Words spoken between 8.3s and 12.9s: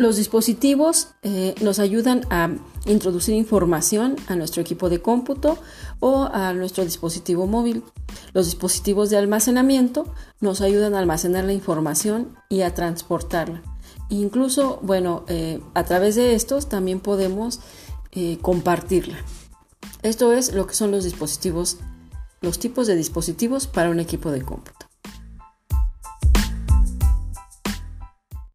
Los dispositivos de almacenamiento nos ayudan a almacenar la información y a